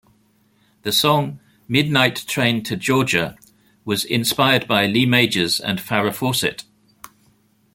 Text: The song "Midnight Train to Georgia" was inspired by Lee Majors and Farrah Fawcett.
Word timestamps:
The 0.81 0.91
song 0.91 1.39
"Midnight 1.67 2.25
Train 2.25 2.63
to 2.63 2.75
Georgia" 2.75 3.37
was 3.85 4.03
inspired 4.03 4.67
by 4.67 4.87
Lee 4.87 5.05
Majors 5.05 5.59
and 5.59 5.77
Farrah 5.79 6.11
Fawcett. 6.11 6.63